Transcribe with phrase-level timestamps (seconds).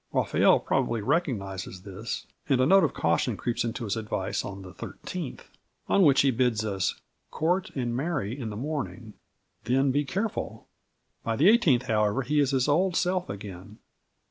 [0.11, 4.73] Raphael probably recognises this, and a note of caution creeps into his advice on the
[4.73, 5.41] 13th,
[5.87, 9.13] on which he bids us "court and marry in the morning,
[9.65, 10.67] then be careful."
[11.23, 13.77] By the 18th, however, he is his old self again.